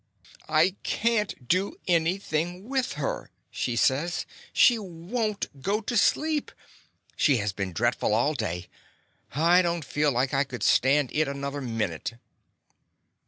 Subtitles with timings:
[0.49, 4.25] "I can't do anything with her," she says.
[4.51, 6.51] "She won't go to sleep.
[7.15, 8.67] She has been dreadful all day.
[9.33, 12.13] I don't feel like I could stand it another minute."